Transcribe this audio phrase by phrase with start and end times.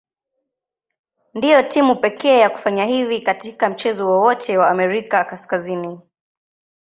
[1.33, 5.99] Ndio timu pekee ya kufanya hivi katika mchezo wowote wa Amerika Kaskazini.